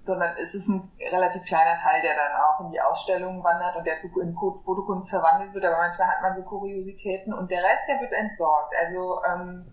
sondern 0.03 0.37
es 0.43 0.55
ist 0.55 0.69
ein 0.69 0.91
relativ 1.13 1.45
kleiner 1.45 1.77
Teil, 1.77 2.03
der 2.03 2.15
dann 2.15 2.33
auch 2.41 2.61
in 2.65 2.71
die 2.71 2.81
Ausstellungen 2.81 3.43
wandert 3.43 3.77
und 3.77 3.87
der 3.87 3.99
zu 3.99 4.09
in 4.21 4.35
Fotokunst 4.35 5.11
verwandelt 5.11 5.53
wird. 5.55 5.65
Aber 5.65 5.79
manchmal 5.79 6.09
hat 6.09 6.23
man 6.23 6.35
so 6.35 6.43
Kuriositäten 6.43 7.33
und 7.33 7.51
der 7.51 7.63
Rest, 7.63 7.89
der 7.89 8.01
wird 8.01 8.13
entsorgt. 8.13 8.75
Also 8.81 9.21
ähm, 9.25 9.73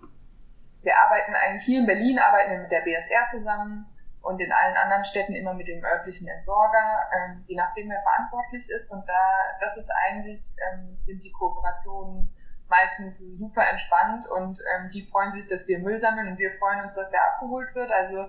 wir 0.81 0.93
arbeiten 0.97 1.33
eigentlich 1.33 1.63
hier 1.63 1.79
in 1.79 1.85
Berlin, 1.85 2.19
arbeiten 2.19 2.51
wir 2.51 2.59
mit 2.59 2.71
der 2.71 2.81
BSR 2.81 3.27
zusammen 3.31 3.85
und 4.21 4.39
in 4.39 4.51
allen 4.51 4.75
anderen 4.75 5.05
Städten 5.05 5.33
immer 5.33 5.53
mit 5.53 5.67
dem 5.67 5.83
örtlichen 5.83 6.27
Entsorger, 6.27 6.99
ähm, 7.13 7.43
je 7.47 7.55
nachdem 7.55 7.89
wer 7.89 8.01
verantwortlich 8.01 8.69
ist. 8.69 8.91
Und 8.91 9.07
da, 9.07 9.21
das 9.59 9.77
ist 9.77 9.89
eigentlich, 10.07 10.41
ähm, 10.71 10.97
sind 11.05 11.23
die 11.23 11.31
Kooperationen 11.31 12.33
meistens 12.73 13.19
super 13.37 13.63
entspannt 13.69 14.27
und 14.27 14.59
ähm, 14.59 14.89
die 14.89 15.05
freuen 15.05 15.31
sich, 15.31 15.47
dass 15.47 15.67
wir 15.67 15.79
Müll 15.79 15.99
sammeln 16.01 16.27
und 16.29 16.39
wir 16.39 16.51
freuen 16.57 16.81
uns, 16.81 16.95
dass 16.95 17.11
der 17.11 17.21
abgeholt 17.23 17.73
wird. 17.75 17.91
Also 17.91 18.25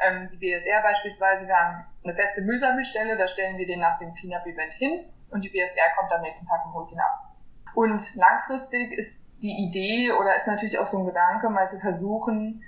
ähm, 0.00 0.28
die 0.30 0.36
BSR 0.36 0.82
beispielsweise, 0.82 1.46
wir 1.46 1.56
haben 1.56 1.84
eine 2.04 2.14
feste 2.14 2.42
Müllsammelstelle, 2.42 3.16
da 3.16 3.26
stellen 3.26 3.56
wir 3.56 3.66
den 3.66 3.80
nach 3.80 3.96
dem 3.96 4.14
Cleanup-Event 4.14 4.74
hin 4.74 5.06
und 5.30 5.42
die 5.42 5.48
BSR 5.48 5.96
kommt 5.96 6.12
am 6.12 6.20
nächsten 6.20 6.46
Tag 6.46 6.66
und 6.66 6.74
holt 6.74 6.92
ihn 6.92 7.00
ab. 7.00 7.34
Und 7.74 8.14
langfristig 8.14 8.92
ist 8.92 9.22
die 9.42 9.56
Idee 9.68 10.12
oder 10.12 10.36
ist 10.36 10.46
natürlich 10.46 10.78
auch 10.78 10.86
so 10.86 10.98
ein 10.98 11.06
Gedanke, 11.06 11.48
mal 11.48 11.68
zu 11.68 11.78
versuchen, 11.78 12.62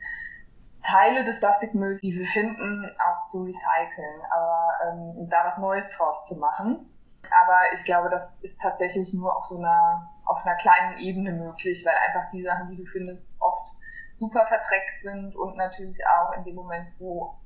Teile 0.82 1.24
des 1.24 1.40
Plastikmülls, 1.40 2.00
die 2.00 2.14
wir 2.14 2.26
finden, 2.26 2.90
auch 2.98 3.24
zu 3.26 3.42
recyceln, 3.42 4.20
aber 4.30 4.72
ähm, 4.86 5.28
da 5.28 5.44
was 5.44 5.58
Neues 5.58 5.90
draus 5.96 6.24
zu 6.26 6.36
machen. 6.36 6.86
Aber 7.32 7.72
ich 7.74 7.84
glaube, 7.84 8.10
das 8.10 8.40
ist 8.42 8.60
tatsächlich 8.60 9.14
nur 9.14 9.36
auf 9.36 9.44
so 9.44 9.58
einer, 9.58 10.10
auf 10.24 10.44
einer 10.44 10.56
kleinen 10.56 10.98
Ebene 10.98 11.32
möglich, 11.32 11.84
weil 11.86 11.94
einfach 11.94 12.30
die 12.30 12.42
Sachen, 12.42 12.68
die 12.70 12.76
du 12.76 12.84
findest, 12.86 13.34
oft 13.40 13.72
super 14.12 14.46
verträgt 14.46 15.00
sind 15.00 15.36
und 15.36 15.56
natürlich 15.56 15.98
auch 16.06 16.32
in 16.36 16.44
dem 16.44 16.56
Moment, 16.56 16.88
wo 16.98 17.38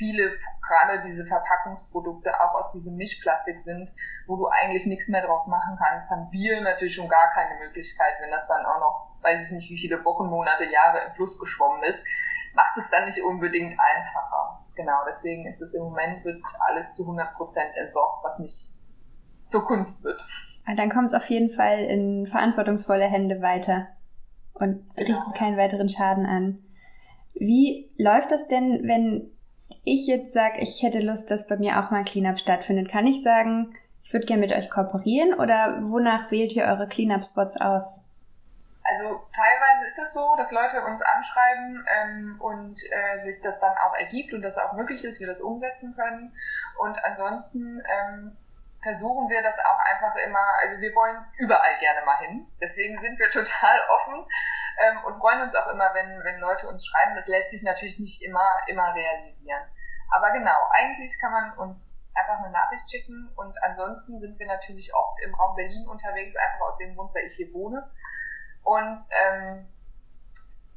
viele, 0.00 0.32
gerade 0.66 1.02
diese 1.06 1.26
Verpackungsprodukte 1.26 2.32
auch 2.40 2.54
aus 2.54 2.72
diesem 2.72 2.96
Mischplastik 2.96 3.60
sind, 3.60 3.92
wo 4.26 4.36
du 4.36 4.46
eigentlich 4.46 4.86
nichts 4.86 5.08
mehr 5.08 5.24
draus 5.24 5.46
machen 5.46 5.76
kannst, 5.78 6.10
haben 6.10 6.32
wir 6.32 6.60
natürlich 6.62 6.94
schon 6.94 7.08
gar 7.08 7.30
keine 7.34 7.58
Möglichkeit, 7.60 8.14
wenn 8.20 8.30
das 8.30 8.48
dann 8.48 8.64
auch 8.64 8.80
noch, 8.80 9.22
weiß 9.22 9.44
ich 9.44 9.50
nicht, 9.52 9.70
wie 9.70 9.78
viele 9.78 10.02
Wochen, 10.04 10.26
Monate, 10.26 10.64
Jahre 10.64 11.00
im 11.06 11.14
Fluss 11.14 11.38
geschwommen 11.38 11.82
ist, 11.84 12.04
macht 12.54 12.76
es 12.78 12.90
dann 12.90 13.04
nicht 13.04 13.22
unbedingt 13.22 13.78
einfacher. 13.78 14.64
Genau, 14.74 15.04
deswegen 15.06 15.46
ist 15.46 15.60
es 15.60 15.74
im 15.74 15.82
Moment, 15.82 16.24
wird 16.24 16.42
alles 16.60 16.94
zu 16.94 17.02
100% 17.02 17.58
entsorgt, 17.74 18.24
was 18.24 18.38
nicht 18.38 18.74
zur 19.50 19.64
Kunst 19.64 20.02
wird. 20.04 20.20
Dann 20.76 20.90
kommt 20.90 21.08
es 21.08 21.14
auf 21.14 21.28
jeden 21.28 21.50
Fall 21.50 21.80
in 21.80 22.26
verantwortungsvolle 22.26 23.04
Hände 23.04 23.42
weiter 23.42 23.88
und 24.54 24.84
genau. 24.94 25.18
richtet 25.18 25.34
keinen 25.36 25.56
weiteren 25.56 25.88
Schaden 25.88 26.26
an. 26.26 26.58
Wie 27.34 27.90
läuft 27.96 28.30
das 28.30 28.48
denn, 28.48 28.86
wenn 28.86 29.30
ich 29.84 30.06
jetzt 30.06 30.32
sage, 30.32 30.60
ich 30.60 30.82
hätte 30.82 31.00
Lust, 31.00 31.30
dass 31.30 31.48
bei 31.48 31.56
mir 31.56 31.78
auch 31.78 31.90
mal 31.90 31.98
ein 31.98 32.04
Cleanup 32.04 32.38
stattfindet, 32.38 32.88
kann 32.88 33.06
ich 33.06 33.22
sagen, 33.22 33.70
ich 34.02 34.12
würde 34.12 34.26
gerne 34.26 34.40
mit 34.40 34.52
euch 34.52 34.70
kooperieren 34.70 35.34
oder 35.34 35.78
wonach 35.82 36.30
wählt 36.30 36.54
ihr 36.54 36.64
eure 36.64 36.88
Cleanup-Spots 36.88 37.60
aus? 37.60 38.10
Also 38.82 39.20
teilweise 39.32 39.86
ist 39.86 39.98
es 39.98 40.12
so, 40.12 40.34
dass 40.36 40.50
Leute 40.50 40.84
uns 40.84 41.02
anschreiben 41.02 41.86
ähm, 41.86 42.40
und 42.40 42.80
äh, 42.90 43.20
sich 43.20 43.40
das 43.40 43.60
dann 43.60 43.72
auch 43.72 43.94
ergibt 43.94 44.32
und 44.32 44.42
das 44.42 44.58
auch 44.58 44.72
möglich 44.72 45.04
ist, 45.04 45.20
wir 45.20 45.28
das 45.28 45.40
umsetzen 45.40 45.94
können. 45.94 46.32
Und 46.78 46.96
ansonsten 47.04 47.80
ähm, 47.80 48.36
versuchen 48.82 49.28
wir 49.28 49.42
das 49.42 49.58
auch 49.58 49.78
einfach 49.78 50.14
immer, 50.16 50.44
also 50.60 50.80
wir 50.80 50.94
wollen 50.94 51.24
überall 51.38 51.78
gerne 51.78 52.04
mal 52.04 52.18
hin. 52.18 52.46
Deswegen 52.60 52.96
sind 52.96 53.18
wir 53.18 53.30
total 53.30 53.80
offen 53.88 54.26
ähm, 54.80 55.04
und 55.04 55.18
freuen 55.18 55.42
uns 55.42 55.54
auch 55.54 55.68
immer, 55.68 55.92
wenn, 55.94 56.22
wenn 56.24 56.40
Leute 56.40 56.68
uns 56.68 56.86
schreiben. 56.86 57.14
Das 57.14 57.28
lässt 57.28 57.50
sich 57.50 57.62
natürlich 57.62 57.98
nicht 57.98 58.22
immer, 58.22 58.48
immer 58.66 58.94
realisieren. 58.94 59.62
Aber 60.12 60.32
genau, 60.32 60.56
eigentlich 60.72 61.12
kann 61.20 61.32
man 61.32 61.58
uns 61.58 62.08
einfach 62.14 62.42
eine 62.42 62.50
Nachricht 62.50 62.90
schicken 62.90 63.32
und 63.36 63.56
ansonsten 63.62 64.18
sind 64.18 64.38
wir 64.38 64.46
natürlich 64.46 64.92
oft 64.94 65.20
im 65.22 65.34
Raum 65.34 65.54
Berlin 65.54 65.86
unterwegs, 65.88 66.34
einfach 66.36 66.66
aus 66.66 66.78
dem 66.78 66.96
Grund, 66.96 67.14
weil 67.14 67.24
ich 67.24 67.34
hier 67.34 67.52
wohne. 67.54 67.88
Und 68.64 68.98
ähm, 69.22 69.68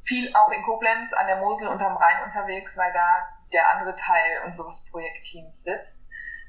viel 0.04 0.34
auch 0.36 0.50
in 0.50 0.62
Koblenz 0.62 1.12
an 1.12 1.26
der 1.26 1.36
Mosel 1.36 1.68
und 1.68 1.82
am 1.82 1.96
Rhein 1.96 2.22
unterwegs, 2.22 2.76
weil 2.76 2.92
da 2.92 3.28
der 3.52 3.70
andere 3.70 3.94
Teil 3.96 4.42
unseres 4.44 4.88
Projektteams 4.90 5.64
sitzt. 5.64 6.03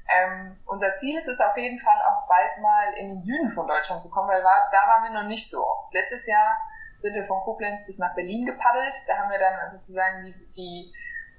Ähm, 0.08 0.56
unser 0.66 0.94
Ziel 0.94 1.18
ist 1.18 1.28
es 1.28 1.40
auf 1.40 1.56
jeden 1.56 1.78
Fall 1.80 2.00
auch 2.02 2.28
bald 2.28 2.58
mal 2.60 2.92
in 2.94 3.08
den 3.08 3.22
Süden 3.22 3.50
von 3.50 3.66
Deutschland 3.66 4.00
zu 4.00 4.10
kommen, 4.10 4.28
weil 4.28 4.44
war, 4.44 4.68
da 4.70 4.86
waren 4.86 5.04
wir 5.04 5.20
noch 5.20 5.28
nicht 5.28 5.50
so 5.50 5.58
oft. 5.58 5.92
Letztes 5.92 6.26
Jahr 6.26 6.56
sind 6.98 7.14
wir 7.14 7.26
von 7.26 7.40
Koblenz 7.40 7.86
bis 7.86 7.98
nach 7.98 8.14
Berlin 8.14 8.46
gepaddelt. 8.46 8.94
Da 9.06 9.18
haben 9.18 9.30
wir 9.30 9.38
dann 9.38 9.68
sozusagen 9.68 10.24
die, 10.24 10.50
die 10.56 10.94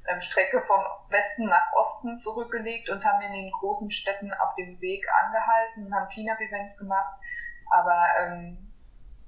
ähm, 0.07 0.21
Strecke 0.21 0.62
von 0.62 0.79
Westen 1.09 1.45
nach 1.45 1.71
Osten 1.74 2.17
zurückgelegt 2.17 2.89
und 2.89 3.03
haben 3.05 3.21
in 3.21 3.33
den 3.33 3.51
großen 3.51 3.89
Städten 3.89 4.33
auf 4.33 4.55
dem 4.55 4.79
Weg 4.81 5.05
angehalten 5.24 5.86
und 5.86 5.95
haben 5.95 6.09
Cleanup-Events 6.09 6.79
gemacht. 6.79 7.19
Aber 7.69 8.05
ähm, 8.19 8.74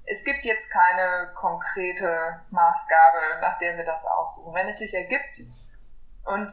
es 0.06 0.24
gibt 0.24 0.44
jetzt 0.44 0.72
keine 0.72 1.32
konkrete 1.36 2.42
Maßgabe, 2.50 3.42
nach 3.42 3.58
der 3.58 3.78
wir 3.78 3.86
das 3.86 4.06
aussuchen. 4.06 4.54
Wenn 4.54 4.68
es 4.68 4.80
sich 4.80 4.94
ergibt 4.94 5.40
und 6.26 6.52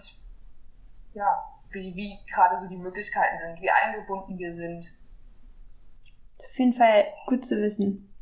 ja, 1.15 1.56
wie, 1.77 1.95
wie 1.95 2.19
gerade 2.33 2.57
so 2.57 2.69
die 2.69 2.77
Möglichkeiten 2.77 3.39
sind, 3.39 3.61
wie 3.61 3.71
eingebunden 3.71 4.39
wir 4.39 4.53
sind. 4.53 4.87
Auf 6.45 6.59
jeden 6.59 6.73
Fall 6.73 7.05
gut 7.27 7.45
zu 7.45 7.57
wissen. 7.57 8.13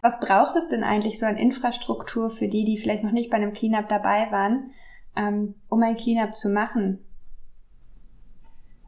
Was 0.00 0.20
braucht 0.20 0.54
es 0.56 0.68
denn 0.68 0.84
eigentlich 0.84 1.18
so 1.18 1.26
an 1.26 1.36
Infrastruktur 1.36 2.30
für 2.30 2.48
die, 2.48 2.64
die 2.64 2.78
vielleicht 2.78 3.02
noch 3.02 3.10
nicht 3.10 3.30
bei 3.30 3.36
einem 3.36 3.52
Cleanup 3.52 3.88
dabei 3.88 4.30
waren, 4.30 4.72
ähm, 5.16 5.54
um 5.68 5.82
ein 5.82 5.96
Cleanup 5.96 6.36
zu 6.36 6.50
machen? 6.50 7.04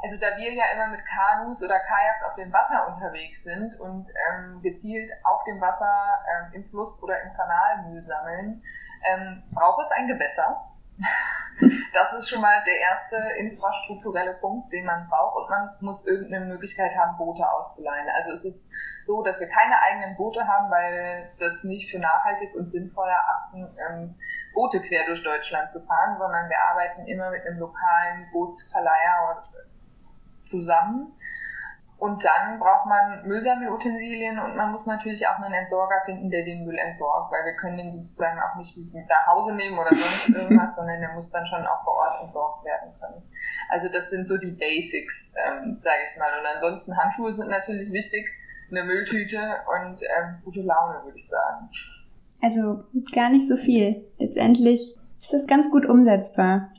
Also 0.03 0.17
da 0.17 0.37
wir 0.37 0.53
ja 0.53 0.65
immer 0.75 0.89
mit 0.89 1.01
Kanus 1.05 1.63
oder 1.63 1.79
Kajaks 1.79 2.23
auf 2.27 2.35
dem 2.35 2.53
Wasser 2.53 2.95
unterwegs 2.95 3.43
sind 3.43 3.79
und 3.81 4.09
ähm, 4.09 4.63
gezielt 4.63 5.11
auf 5.25 5.45
dem 5.45 5.61
Wasser 5.61 6.19
ähm, 6.31 6.53
im 6.55 6.71
Fluss 6.71 7.03
oder 7.03 7.21
im 7.23 7.33
Kanal 7.35 7.89
Müll 7.89 8.03
sammeln, 8.05 8.63
ähm, 9.05 9.43
braucht 9.51 9.83
es 9.83 9.91
ein 9.91 10.07
Gewässer. 10.07 10.65
Das 11.93 12.13
ist 12.15 12.31
schon 12.31 12.41
mal 12.41 12.63
der 12.65 12.79
erste 12.79 13.17
infrastrukturelle 13.39 14.35
Punkt, 14.35 14.73
den 14.73 14.87
man 14.87 15.09
braucht 15.09 15.37
und 15.37 15.51
man 15.51 15.69
muss 15.81 16.07
irgendeine 16.07 16.47
Möglichkeit 16.47 16.97
haben, 16.97 17.17
Boote 17.19 17.47
auszuleihen. 17.47 18.09
Also 18.17 18.33
es 18.33 18.45
ist 18.45 18.73
so, 19.03 19.23
dass 19.23 19.39
wir 19.41 19.49
keine 19.49 19.79
eigenen 19.81 20.17
Boote 20.17 20.47
haben, 20.47 20.71
weil 20.71 21.31
das 21.39 21.63
nicht 21.65 21.91
für 21.91 21.99
nachhaltig 21.99 22.55
und 22.55 22.71
sinnvoll 22.71 23.09
erachten, 23.09 23.77
ähm, 23.91 24.15
Boote 24.55 24.81
quer 24.81 25.07
durch 25.07 25.23
Deutschland 25.23 25.71
zu 25.71 25.81
fahren, 25.81 26.17
sondern 26.17 26.49
wir 26.49 26.59
arbeiten 26.71 27.07
immer 27.07 27.31
mit 27.31 27.47
einem 27.47 27.59
lokalen 27.59 28.31
Bootsverleiher 28.33 29.45
zusammen 30.45 31.13
und 32.01 32.25
dann 32.25 32.59
braucht 32.59 32.87
man 32.87 33.27
Müllsammelutensilien 33.27 34.39
und 34.39 34.57
man 34.57 34.73
muss 34.73 34.87
natürlich 34.87 35.27
auch 35.27 35.39
einen 35.39 35.53
Entsorger 35.53 36.01
finden, 36.07 36.31
der 36.31 36.47
den 36.47 36.65
Müll 36.65 36.79
entsorgt, 36.79 37.31
weil 37.31 37.45
wir 37.45 37.53
können 37.53 37.77
den 37.77 37.91
sozusagen 37.91 38.41
auch 38.41 38.57
nicht 38.57 38.75
mit 38.95 39.07
nach 39.07 39.27
Hause 39.27 39.53
nehmen 39.53 39.79
oder 39.79 39.91
sonst 39.91 40.29
irgendwas, 40.35 40.75
sondern 40.77 40.99
der 40.99 41.13
muss 41.13 41.31
dann 41.31 41.47
schon 41.47 41.67
auch 41.67 41.85
vor 41.85 41.97
Ort 41.97 42.23
entsorgt 42.23 42.65
werden 42.65 42.91
können. 42.99 43.23
Also 43.69 43.89
das 43.89 44.09
sind 44.09 44.27
so 44.27 44.39
die 44.39 44.51
Basics, 44.51 45.35
ähm, 45.47 45.79
sage 45.85 45.99
ich 46.11 46.19
mal. 46.19 46.31
Und 46.41 46.47
ansonsten 46.47 46.97
Handschuhe 46.97 47.35
sind 47.35 47.51
natürlich 47.51 47.93
wichtig, 47.93 48.27
eine 48.71 48.83
Mülltüte 48.83 49.39
und 49.69 50.01
ähm, 50.01 50.37
gute 50.43 50.63
Laune, 50.63 51.05
würde 51.05 51.19
ich 51.19 51.29
sagen. 51.29 51.69
Also 52.41 52.85
gar 53.13 53.29
nicht 53.29 53.47
so 53.47 53.59
viel. 53.59 54.07
Letztendlich 54.17 54.97
ist 55.21 55.33
das 55.35 55.47
ganz 55.47 55.71
gut 55.71 55.85
umsetzbar. 55.85 56.73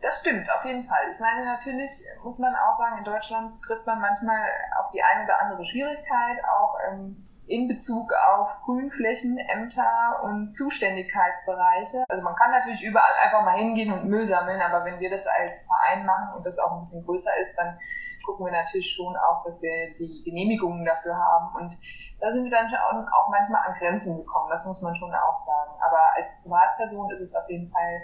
Das 0.00 0.20
stimmt, 0.20 0.48
auf 0.50 0.64
jeden 0.64 0.84
Fall. 0.84 1.10
Ich 1.10 1.18
meine, 1.18 1.44
natürlich 1.44 1.90
muss 2.22 2.38
man 2.38 2.54
auch 2.54 2.78
sagen, 2.78 2.98
in 2.98 3.04
Deutschland 3.04 3.60
trifft 3.62 3.84
man 3.86 4.00
manchmal 4.00 4.40
auf 4.78 4.90
die 4.92 5.02
eine 5.02 5.24
oder 5.24 5.40
andere 5.40 5.64
Schwierigkeit, 5.64 6.38
auch 6.44 6.76
ähm, 6.88 7.28
in 7.48 7.66
Bezug 7.66 8.12
auf 8.12 8.48
Grünflächen, 8.64 9.38
Ämter 9.38 10.20
und 10.22 10.54
Zuständigkeitsbereiche. 10.54 12.04
Also 12.08 12.22
man 12.22 12.36
kann 12.36 12.50
natürlich 12.50 12.82
überall 12.84 13.12
einfach 13.24 13.42
mal 13.42 13.56
hingehen 13.56 13.92
und 13.92 14.04
Müll 14.04 14.26
sammeln, 14.26 14.60
aber 14.60 14.84
wenn 14.84 15.00
wir 15.00 15.10
das 15.10 15.26
als 15.26 15.66
Verein 15.66 16.06
machen 16.06 16.36
und 16.36 16.46
das 16.46 16.58
auch 16.58 16.72
ein 16.72 16.80
bisschen 16.80 17.04
größer 17.04 17.36
ist, 17.40 17.56
dann 17.56 17.78
gucken 18.24 18.46
wir 18.46 18.52
natürlich 18.52 18.90
schon 18.94 19.16
auch, 19.16 19.42
dass 19.44 19.60
wir 19.62 19.94
die 19.94 20.22
Genehmigungen 20.24 20.84
dafür 20.84 21.16
haben. 21.16 21.56
Und 21.56 21.74
da 22.20 22.30
sind 22.30 22.44
wir 22.44 22.50
dann 22.50 22.66
auch 22.66 23.28
manchmal 23.30 23.66
an 23.66 23.74
Grenzen 23.74 24.18
gekommen, 24.18 24.50
das 24.50 24.66
muss 24.66 24.82
man 24.82 24.94
schon 24.94 25.12
auch 25.14 25.38
sagen. 25.38 25.72
Aber 25.80 25.98
als 26.14 26.28
Privatperson 26.42 27.10
ist 27.10 27.20
es 27.20 27.34
auf 27.34 27.48
jeden 27.48 27.70
Fall 27.70 28.02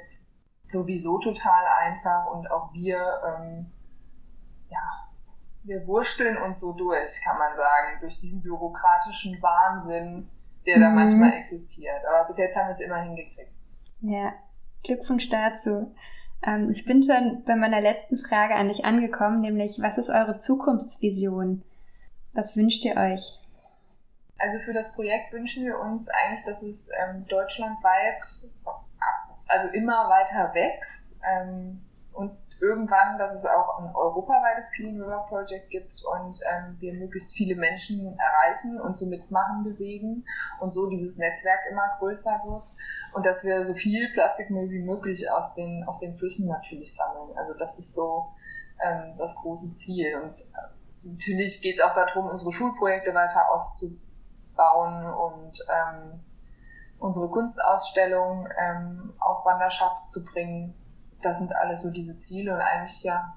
sowieso 0.69 1.19
total 1.19 1.65
einfach 1.83 2.27
und 2.33 2.51
auch 2.51 2.73
wir, 2.73 2.99
ähm, 3.27 3.67
ja, 4.69 5.05
wir 5.63 5.87
wursteln 5.87 6.37
uns 6.37 6.61
so 6.61 6.73
durch, 6.73 7.21
kann 7.23 7.39
man 7.39 7.57
sagen, 7.57 8.01
durch 8.01 8.19
diesen 8.21 8.43
bürokratischen 8.43 9.41
Wahnsinn, 9.41 10.29
der 10.67 10.79
mhm. 10.79 10.83
da 10.83 10.91
manchmal 10.91 11.33
existiert. 11.35 12.05
Aber 12.07 12.29
bis 12.29 12.39
jetzt 12.39 12.57
haben 12.57 12.67
wir 12.67 12.73
es 12.73 12.81
immer 12.81 13.01
hingekriegt. 13.01 13.53
Ja, 14.01 14.33
Glückwunsch 14.83 15.29
dazu. 15.31 15.95
Ähm, 16.47 16.71
ich 16.71 16.85
bin 16.85 17.03
schon 17.03 17.43
bei 17.45 17.57
meiner 17.57 17.81
letzten 17.81 18.19
Frage 18.19 18.55
an 18.55 18.69
dich 18.69 18.85
angekommen, 18.85 19.41
nämlich 19.41 19.81
was 19.81 19.97
ist 19.99 20.11
eure 20.11 20.39
Zukunftsvision? 20.39 21.63
Was 22.33 22.57
wünscht 22.57 22.85
ihr 22.85 22.97
euch? 22.97 23.41
Also 24.39 24.59
für 24.59 24.73
das 24.73 24.93
Projekt 24.93 25.33
wünschen 25.33 25.65
wir 25.65 25.79
uns 25.79 26.09
eigentlich, 26.09 26.45
dass 26.45 26.63
es 26.63 26.91
ähm, 26.91 27.25
deutschlandweit 27.29 28.21
also 29.47 29.73
immer 29.73 30.09
weiter 30.09 30.53
wächst 30.55 31.19
ähm, 31.23 31.85
und 32.13 32.37
irgendwann, 32.61 33.19
dass 33.19 33.35
es 33.35 33.45
auch 33.45 33.79
ein 33.79 33.95
europaweites 33.95 34.71
Clean 34.73 35.01
River 35.01 35.27
Project 35.29 35.71
gibt 35.71 36.03
und 36.05 36.41
ähm, 36.51 36.77
wir 36.79 36.95
möglichst 36.95 37.33
viele 37.33 37.57
Menschen 37.57 38.17
erreichen 38.19 38.81
und 38.81 38.97
so 38.97 39.07
mitmachen 39.07 39.65
bewegen 39.65 40.25
und 40.61 40.73
so 40.73 40.89
dieses 40.89 41.19
Netzwerk 41.19 41.61
immer 41.71 41.97
größer 41.99 42.41
wird 42.47 42.71
und 43.13 43.27
dass 43.27 43.45
wir 43.45 43.65
so 43.65 43.75
viel 43.75 44.13
Plastikmüll 44.13 44.71
wie 44.71 44.83
möglich 44.83 45.31
aus 45.31 45.55
den, 45.55 45.85
aus 45.87 46.01
den 46.01 46.17
Flüssen 46.17 46.49
natürlich 46.49 46.95
sammeln. 46.95 47.37
Also 47.37 47.55
das 47.55 47.79
ist 47.79 47.95
so 47.95 48.29
ähm, 48.83 49.15
das 49.17 49.35
große 49.37 49.73
Ziel. 49.75 50.17
Und 50.17 50.41
äh, 50.41 50.45
natürlich 51.05 51.61
geht 51.63 51.79
es 51.79 51.85
auch 51.85 51.95
darum, 51.95 52.27
unsere 52.27 52.53
Schulprojekte 52.53 53.15
weiter 53.15 53.51
auszubauen 53.51 55.07
und 55.07 55.59
ähm, 55.71 56.21
unsere 57.05 57.29
Kunstausstellung 57.29 58.49
ähm, 58.59 59.13
auf 59.21 59.45
Wanderschaft 59.45 60.11
zu 60.11 60.25
bringen. 60.25 60.75
Das 61.23 61.39
sind 61.39 61.55
alles 61.55 61.83
so 61.83 61.91
diese 61.91 62.19
Ziele 62.19 62.55
und 62.55 62.61
eigentlich 62.61 63.03
ja 63.03 63.35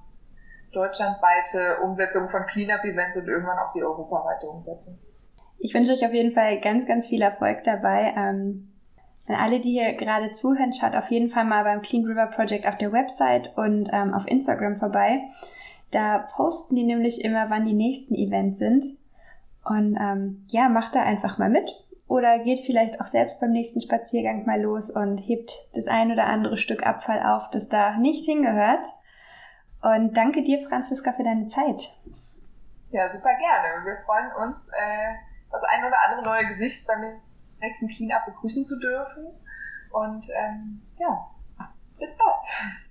deutschlandweite 0.71 1.79
Umsetzung 1.83 2.29
von 2.29 2.45
Cleanup-Events 2.45 3.17
und 3.17 3.27
irgendwann 3.27 3.59
auch 3.59 3.71
die 3.73 3.83
europaweite 3.83 4.47
Umsetzung. 4.47 4.97
Ich 5.59 5.73
wünsche 5.73 5.93
euch 5.93 6.05
auf 6.05 6.13
jeden 6.13 6.33
Fall 6.33 6.59
ganz, 6.61 6.85
ganz 6.85 7.07
viel 7.07 7.21
Erfolg 7.21 7.63
dabei. 7.63 8.13
Ähm 8.15 8.71
an 9.27 9.35
alle, 9.35 9.59
die 9.59 9.71
hier 9.71 9.93
gerade 9.95 10.31
zuhören, 10.31 10.71
schaut 10.71 10.95
auf 10.95 11.11
jeden 11.11 11.27
Fall 11.27 11.43
mal 11.43 11.65
beim 11.65 11.81
Clean 11.81 12.05
River 12.05 12.27
Project 12.27 12.65
auf 12.65 12.77
der 12.77 12.93
Website 12.93 13.57
und 13.57 13.89
ähm, 13.91 14.13
auf 14.13 14.25
Instagram 14.25 14.77
vorbei. 14.77 15.19
Da 15.91 16.19
posten 16.19 16.77
die 16.77 16.85
nämlich 16.85 17.25
immer, 17.25 17.49
wann 17.49 17.65
die 17.65 17.73
nächsten 17.73 18.15
Events 18.15 18.59
sind. 18.59 18.85
Und 19.65 19.97
ähm, 19.99 20.45
ja, 20.47 20.69
macht 20.69 20.95
da 20.95 21.03
einfach 21.03 21.37
mal 21.37 21.49
mit. 21.49 21.69
Oder 22.07 22.39
geht 22.39 22.61
vielleicht 22.61 23.01
auch 23.01 23.05
selbst 23.05 23.39
beim 23.39 23.51
nächsten 23.51 23.81
Spaziergang 23.81 24.45
mal 24.45 24.61
los 24.61 24.89
und 24.89 25.17
hebt 25.17 25.51
das 25.73 25.87
ein 25.87 26.11
oder 26.11 26.25
andere 26.25 26.55
Stück 26.55 26.85
Abfall 26.85 27.21
auf, 27.21 27.49
das 27.49 27.67
da 27.67 27.97
nicht 27.97 28.25
hingehört. 28.25 28.85
Und 29.81 30.15
danke 30.15 30.43
dir, 30.43 30.59
Franziska, 30.59 31.11
für 31.11 31.23
deine 31.23 31.47
Zeit. 31.47 31.93
Ja, 32.91 33.09
super 33.09 33.35
gerne. 33.35 33.85
Wir 33.85 33.97
freuen 34.05 34.31
uns, 34.47 34.69
äh, 34.69 35.13
das 35.51 35.63
ein 35.63 35.83
oder 35.83 35.97
andere 36.05 36.23
neue 36.23 36.47
Gesicht 36.47 36.87
beim 36.87 37.19
nächsten 37.59 37.87
Cleanup 37.89 38.25
begrüßen 38.25 38.63
zu 38.63 38.79
dürfen. 38.79 39.27
Und 39.91 40.25
ähm, 40.33 40.81
ja, 40.97 41.29
bis 41.97 42.15
bald. 42.17 42.86